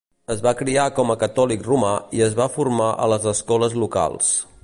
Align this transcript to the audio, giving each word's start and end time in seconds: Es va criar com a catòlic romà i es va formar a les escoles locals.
Es 0.35 0.39
va 0.45 0.51
criar 0.61 0.85
com 0.99 1.13
a 1.13 1.15
catòlic 1.23 1.67
romà 1.67 1.91
i 2.19 2.25
es 2.29 2.35
va 2.41 2.49
formar 2.55 2.89
a 3.05 3.09
les 3.13 3.31
escoles 3.35 3.77
locals. 3.85 4.35